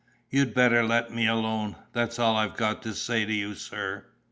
'You'd 0.31 0.55
better 0.55 0.81
let 0.83 1.11
me 1.13 1.27
alone, 1.27 1.75
that's 1.93 2.17
all 2.17 2.35
I've 2.35 2.57
got 2.57 2.81
to 2.81 2.95
say 2.95 3.23
to 3.23 3.31
you, 3.33 3.53
sir! 3.53 4.03